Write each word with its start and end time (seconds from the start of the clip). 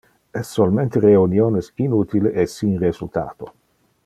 Es 0.33 0.47
solmente 0.47 0.99
reuniones 1.03 1.71
inutile 1.77 2.31
e 2.33 2.47
sin 2.47 2.75
resultato. 2.87 3.53